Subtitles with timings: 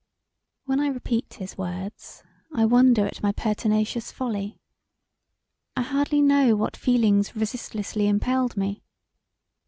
[0.65, 4.57] When I repeat his words I wonder at my pertinacious folly;
[5.77, 8.81] I hardly know what feelings resis[t]lessly impelled me.